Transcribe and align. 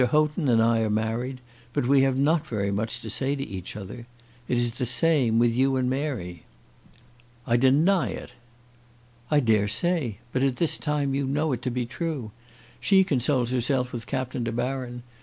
Houghton 0.03 0.49
and 0.49 0.63
I 0.63 0.79
are 0.79 0.89
married, 0.89 1.41
but 1.73 1.85
we 1.85 2.01
have 2.01 2.17
not 2.17 2.47
very 2.47 2.71
much 2.71 3.01
to 3.01 3.09
say 3.11 3.35
to 3.35 3.45
each 3.47 3.75
other. 3.75 4.07
It 4.47 4.57
is 4.57 4.71
the 4.71 4.85
same 4.87 5.37
with 5.37 5.51
you 5.53 5.75
and 5.75 5.91
Mary." 5.91 6.41
"I 7.45 7.55
deny 7.55 8.07
it." 8.09 8.31
"I 9.29 9.41
daresay; 9.41 10.15
but 10.33 10.41
at 10.41 10.55
the 10.55 10.65
same 10.65 10.81
time 10.81 11.13
you 11.13 11.27
know 11.27 11.51
it 11.51 11.61
to 11.61 11.69
be 11.69 11.85
true. 11.85 12.31
She 12.79 13.03
consoles 13.03 13.51
herself 13.51 13.93
with 13.93 14.07
Captain 14.07 14.43
De 14.43 14.51
Baron. 14.51 15.03